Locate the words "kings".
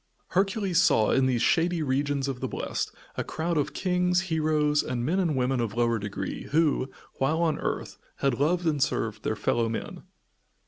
3.75-4.21